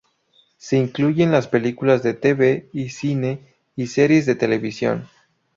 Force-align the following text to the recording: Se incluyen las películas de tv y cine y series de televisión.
Se 0.57 0.77
incluyen 0.77 1.31
las 1.31 1.47
películas 1.47 2.01
de 2.01 2.15
tv 2.15 2.67
y 2.73 2.89
cine 2.89 3.53
y 3.75 3.85
series 3.85 4.25
de 4.25 4.33
televisión. 4.33 5.07